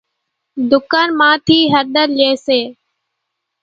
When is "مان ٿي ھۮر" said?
1.19-2.07